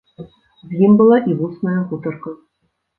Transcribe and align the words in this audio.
З 0.71 0.79
ім 0.87 0.97
была 1.03 1.21
і 1.29 1.37
вусная 1.45 1.79
гутарка. 1.95 2.39